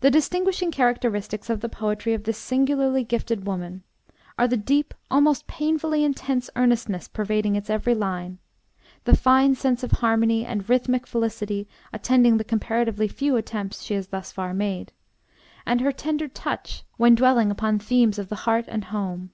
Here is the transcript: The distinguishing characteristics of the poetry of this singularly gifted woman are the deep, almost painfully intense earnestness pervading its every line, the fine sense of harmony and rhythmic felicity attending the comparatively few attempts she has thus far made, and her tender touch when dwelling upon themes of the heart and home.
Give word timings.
The 0.00 0.10
distinguishing 0.10 0.70
characteristics 0.70 1.50
of 1.50 1.60
the 1.60 1.68
poetry 1.68 2.14
of 2.14 2.24
this 2.24 2.38
singularly 2.38 3.04
gifted 3.04 3.46
woman 3.46 3.82
are 4.38 4.48
the 4.48 4.56
deep, 4.56 4.94
almost 5.10 5.46
painfully 5.46 6.04
intense 6.04 6.48
earnestness 6.56 7.06
pervading 7.06 7.54
its 7.54 7.68
every 7.68 7.94
line, 7.94 8.38
the 9.04 9.14
fine 9.14 9.54
sense 9.54 9.82
of 9.82 9.90
harmony 9.90 10.46
and 10.46 10.66
rhythmic 10.70 11.06
felicity 11.06 11.68
attending 11.92 12.38
the 12.38 12.44
comparatively 12.44 13.08
few 13.08 13.36
attempts 13.36 13.82
she 13.82 13.92
has 13.92 14.06
thus 14.06 14.32
far 14.32 14.54
made, 14.54 14.90
and 15.66 15.82
her 15.82 15.92
tender 15.92 16.28
touch 16.28 16.84
when 16.96 17.14
dwelling 17.14 17.50
upon 17.50 17.78
themes 17.78 18.18
of 18.18 18.30
the 18.30 18.36
heart 18.46 18.64
and 18.68 18.84
home. 18.86 19.32